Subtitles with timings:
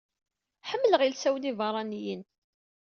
[0.69, 2.21] Ḥemmleɣ ilsawen ibeṛṛaniyen!